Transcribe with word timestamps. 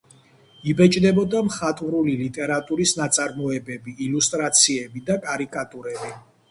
იბეჭდებოდა 0.71 1.41
მხატვრული 1.49 2.15
ლიტერატურის 2.23 2.97
ნაწარმოებები, 3.03 3.95
ილუსტრაციები 4.09 5.09
და 5.13 5.25
კარიკატურები. 5.29 6.17